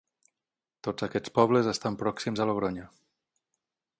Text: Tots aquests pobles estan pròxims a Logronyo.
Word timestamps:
Tots 0.87 1.05
aquests 1.07 1.33
pobles 1.35 1.69
estan 1.73 1.99
pròxims 2.01 2.43
a 2.45 2.47
Logronyo. 2.51 2.91